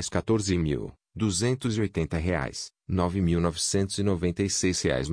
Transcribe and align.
14.280, 1.18 2.14
R$ 2.14 2.52
9.996, 2.90 4.84
R$ 4.84 5.04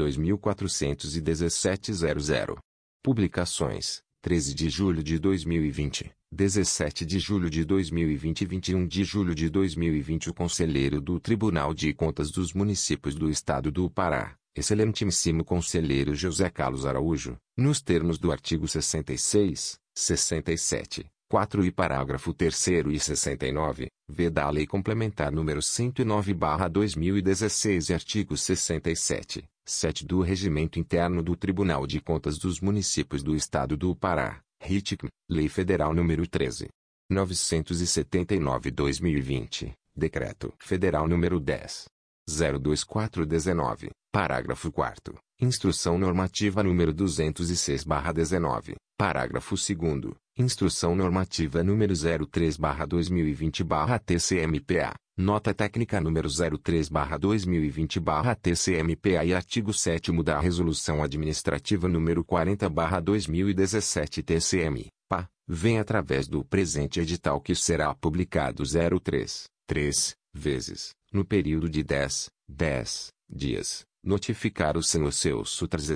Publicações. 3.05 4.03
13 4.23 4.55
de 4.55 4.71
julho 4.71 5.03
de 5.03 5.19
2020, 5.19 6.11
17 6.31 7.05
de 7.05 7.19
julho 7.19 7.51
de 7.51 7.65
2020 7.65 8.43
e 8.43 8.47
21 8.47 8.87
de 8.87 9.03
julho 9.03 9.35
de 9.35 9.51
2020 9.51 10.31
o 10.31 10.35
Conselheiro 10.35 11.01
do 11.01 11.19
Tribunal 11.19 11.75
de 11.75 11.93
Contas 11.93 12.31
dos 12.31 12.53
Municípios 12.53 13.17
do 13.17 13.29
Estado 13.29 13.73
do 13.73 13.91
Pará, 13.91 14.37
excelentíssimo 14.55 15.45
Conselheiro 15.45 16.15
José 16.15 16.49
Carlos 16.49 16.87
Araújo, 16.87 17.37
nos 17.57 17.83
termos 17.83 18.17
do 18.17 18.31
artigo 18.31 18.69
66, 18.69 19.77
67, 19.93 21.05
4 21.29 21.65
e 21.65 21.73
parágrafo 21.73 22.33
3 22.33 22.67
e 22.93 23.01
69, 23.01 23.89
v 24.09 24.31
da 24.31 24.49
Lei 24.49 24.69
Complementar 24.69 25.33
número 25.33 25.59
109/2016 25.59 27.91
e 27.91 27.93
artigo 27.93 28.37
67, 28.37 29.43
7 29.65 30.05
do 30.05 30.21
Regimento 30.21 30.79
Interno 30.79 31.23
do 31.23 31.35
Tribunal 31.37 31.87
de 31.87 31.99
Contas 32.01 32.37
dos 32.39 32.61
Municípios 32.61 33.23
do 33.23 33.37
Estado 33.37 33.77
do 33.77 33.95
Pará, 33.95 34.43
RITIC, 34.61 35.07
Lei 35.29 35.49
Federal 35.49 35.95
nº 35.95 36.27
13. 36.27 36.69
979-2020, 37.11 39.73
Decreto 39.95 40.55
Federal 40.59 41.07
nº 41.07 41.39
10. 41.39 41.85
02419, 42.29 43.91
parágrafo 44.13 44.71
4 44.71 45.19
Instrução 45.41 45.99
Normativa 45.99 46.63
nº 46.63 46.93
206-19, 46.93 48.77
parágrafo 48.97 49.57
2 49.57 50.15
Instrução 50.39 50.95
Normativa 50.95 51.65
nº 51.65 52.29
03-2020-TCMPA, 52.29 54.95
Nota 55.15 55.53
Técnica 55.53 56.01
nº 56.01 56.27
03-2020-TCMPA 56.59 59.27
e 59.27 59.35
artigo 59.35 59.75
7 59.75 60.11
da 60.23 60.41
Resolução 60.41 61.03
Administrativa 61.03 61.87
nº 61.87 62.25
40-2017 62.25 64.89
PA, 65.11 65.29
vem 65.47 65.79
através 65.79 66.27
do 66.27 66.43
presente 66.43 66.99
edital 66.99 67.43
que 67.43 67.55
será 67.55 67.95
publicado 67.95 68.63
03, 68.65 69.45
3, 69.67 70.15
vezes, 70.35 70.93
no 71.13 71.27
período 71.27 71.69
de 71.69 71.83
10, 71.83 72.31
10 72.49 73.09
dias, 73.29 73.85
notificar 74.03 74.79
o 74.79 74.83
senhor 74.83 75.13
seu 75.13 75.45
Sutras 75.45 75.91